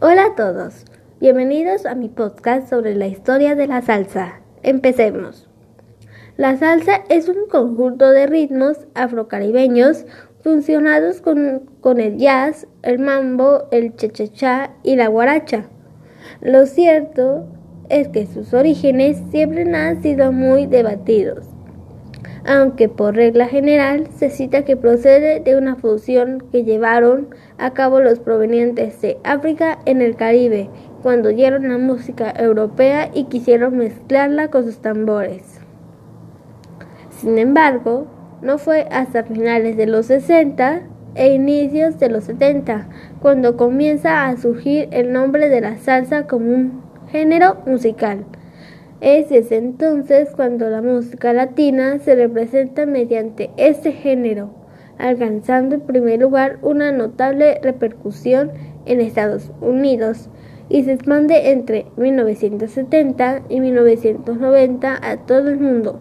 Hola 0.00 0.26
a 0.26 0.34
todos, 0.36 0.84
bienvenidos 1.18 1.84
a 1.84 1.96
mi 1.96 2.08
podcast 2.08 2.70
sobre 2.70 2.94
la 2.94 3.08
historia 3.08 3.56
de 3.56 3.66
la 3.66 3.82
salsa. 3.82 4.42
Empecemos. 4.62 5.48
La 6.36 6.56
salsa 6.56 7.00
es 7.08 7.28
un 7.28 7.48
conjunto 7.50 8.08
de 8.12 8.28
ritmos 8.28 8.86
afrocaribeños 8.94 10.04
funcionados 10.44 11.20
con, 11.20 11.68
con 11.80 11.98
el 11.98 12.16
jazz, 12.16 12.68
el 12.82 13.00
mambo, 13.00 13.64
el 13.72 13.96
cha-cha-cha 13.96 14.70
y 14.84 14.94
la 14.94 15.08
guaracha. 15.08 15.64
Lo 16.42 16.66
cierto 16.66 17.48
es 17.88 18.06
que 18.06 18.28
sus 18.28 18.54
orígenes 18.54 19.20
siempre 19.32 19.62
han 19.74 20.00
sido 20.00 20.30
muy 20.30 20.66
debatidos 20.66 21.57
aunque 22.44 22.88
por 22.88 23.14
regla 23.14 23.46
general 23.46 24.08
se 24.16 24.30
cita 24.30 24.64
que 24.64 24.76
procede 24.76 25.40
de 25.40 25.56
una 25.56 25.76
fusión 25.76 26.44
que 26.52 26.64
llevaron 26.64 27.28
a 27.58 27.72
cabo 27.72 28.00
los 28.00 28.20
provenientes 28.20 29.00
de 29.00 29.18
África 29.24 29.78
en 29.84 30.02
el 30.02 30.16
Caribe, 30.16 30.68
cuando 31.02 31.28
oyeron 31.28 31.68
la 31.68 31.78
música 31.78 32.32
europea 32.36 33.10
y 33.14 33.24
quisieron 33.24 33.76
mezclarla 33.76 34.48
con 34.48 34.64
sus 34.64 34.78
tambores. 34.78 35.60
Sin 37.10 37.38
embargo, 37.38 38.06
no 38.42 38.58
fue 38.58 38.86
hasta 38.90 39.24
finales 39.24 39.76
de 39.76 39.86
los 39.86 40.06
60 40.06 40.82
e 41.14 41.34
inicios 41.34 41.98
de 41.98 42.08
los 42.08 42.24
70 42.24 42.88
cuando 43.20 43.56
comienza 43.56 44.26
a 44.26 44.36
surgir 44.36 44.88
el 44.92 45.12
nombre 45.12 45.48
de 45.48 45.60
la 45.60 45.76
salsa 45.78 46.26
como 46.26 46.54
un 46.54 46.82
género 47.10 47.58
musical. 47.66 48.24
Es 49.00 49.28
desde 49.28 49.58
entonces 49.58 50.30
cuando 50.34 50.68
la 50.70 50.82
música 50.82 51.32
latina 51.32 52.00
se 52.00 52.16
representa 52.16 52.84
mediante 52.84 53.50
este 53.56 53.92
género, 53.92 54.50
alcanzando 54.98 55.76
en 55.76 55.82
primer 55.82 56.20
lugar 56.20 56.58
una 56.62 56.90
notable 56.90 57.60
repercusión 57.62 58.50
en 58.86 59.00
Estados 59.00 59.52
Unidos 59.60 60.28
y 60.68 60.82
se 60.82 60.94
expande 60.94 61.52
entre 61.52 61.86
1970 61.96 63.42
y 63.48 63.60
1990 63.60 64.98
a 65.00 65.16
todo 65.18 65.48
el 65.48 65.60
mundo. 65.60 66.00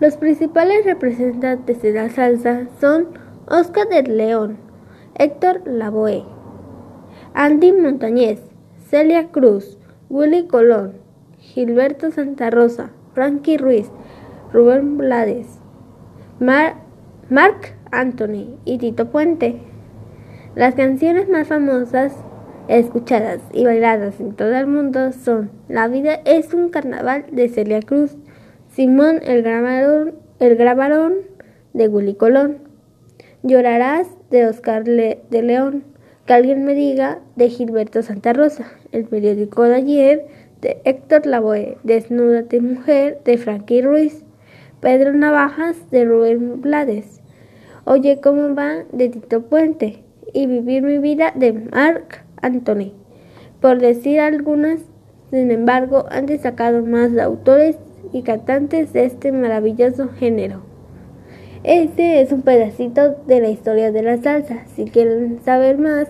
Los 0.00 0.16
principales 0.16 0.86
representantes 0.86 1.82
de 1.82 1.92
la 1.92 2.08
salsa 2.08 2.66
son 2.80 3.08
Oscar 3.46 3.88
de 3.88 4.04
León, 4.04 4.56
Héctor 5.18 5.60
Lavoe, 5.66 6.24
Andy 7.34 7.72
Montañez, 7.72 8.40
Celia 8.88 9.28
Cruz, 9.28 9.78
Willy 10.08 10.46
Colón, 10.46 11.05
Gilberto 11.54 12.10
Santa 12.10 12.50
Rosa, 12.50 12.90
Frankie 13.14 13.56
Ruiz, 13.56 13.88
Rubén 14.52 14.98
Blades, 14.98 15.46
Mark 16.40 16.76
Anthony 17.92 18.58
y 18.64 18.78
Tito 18.78 19.10
Puente. 19.10 19.56
Las 20.54 20.74
canciones 20.74 21.28
más 21.28 21.46
famosas, 21.46 22.14
escuchadas 22.68 23.40
y 23.52 23.64
bailadas 23.64 24.20
en 24.20 24.32
todo 24.32 24.54
el 24.56 24.66
mundo 24.66 25.12
son 25.12 25.50
La 25.68 25.86
vida 25.86 26.20
es 26.24 26.52
un 26.52 26.68
carnaval 26.68 27.26
de 27.30 27.48
Celia 27.48 27.80
Cruz, 27.80 28.16
Simón 28.72 29.20
el 29.22 29.42
grabarón, 29.42 30.14
el 30.40 30.58
de 31.72 31.88
Willy 31.88 32.14
Colón, 32.14 32.58
Llorarás 33.42 34.08
de 34.30 34.46
Oscar 34.46 34.84
de 34.84 35.22
León, 35.30 35.84
Que 36.26 36.34
alguien 36.34 36.64
me 36.64 36.74
diga 36.74 37.20
de 37.36 37.48
Gilberto 37.48 38.02
Santa 38.02 38.32
Rosa, 38.32 38.66
El 38.90 39.04
periódico 39.04 39.62
de 39.62 39.76
ayer 39.76 40.26
de 40.60 40.80
Héctor 40.84 41.26
Lavoe, 41.26 41.78
Desnúdate 41.82 42.60
Mujer 42.60 43.20
de 43.24 43.38
Frankie 43.38 43.82
Ruiz, 43.82 44.24
Pedro 44.80 45.12
Navajas 45.12 45.90
de 45.90 46.04
Rubén 46.04 46.60
Blades, 46.60 47.20
Oye 47.88 48.20
cómo 48.20 48.52
va 48.56 48.82
de 48.90 49.08
Tito 49.10 49.42
Puente 49.42 50.02
y 50.32 50.48
Vivir 50.48 50.82
mi 50.82 50.98
vida 50.98 51.32
de 51.36 51.52
Marc 51.52 52.24
Anthony. 52.42 52.92
Por 53.60 53.78
decir 53.78 54.18
algunas, 54.18 54.80
sin 55.30 55.52
embargo, 55.52 56.04
han 56.10 56.26
destacado 56.26 56.84
más 56.84 57.16
autores 57.16 57.76
y 58.12 58.22
cantantes 58.22 58.92
de 58.92 59.04
este 59.04 59.30
maravilloso 59.30 60.08
género. 60.08 60.62
Este 61.62 62.20
es 62.20 62.32
un 62.32 62.42
pedacito 62.42 63.16
de 63.28 63.40
la 63.40 63.50
historia 63.50 63.92
de 63.92 64.02
la 64.02 64.16
salsa. 64.16 64.64
Si 64.74 64.86
quieren 64.86 65.38
saber 65.44 65.78
más, 65.78 66.08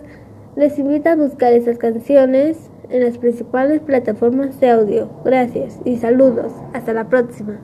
les 0.57 0.79
invito 0.79 1.11
a 1.11 1.17
buscar 1.17 1.53
esas 1.53 1.77
canciones 1.77 2.71
en 2.91 3.05
las 3.05 3.19
principales 3.19 3.81
plataformas 3.81 4.59
de 4.61 4.71
audio. 4.71 5.09
Gracias 5.25 5.79
y 5.85 5.97
saludos. 5.97 6.53
Hasta 6.73 6.93
la 6.93 7.09
próxima. 7.09 7.61